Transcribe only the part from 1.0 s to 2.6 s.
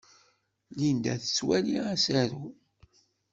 ad twali asaru.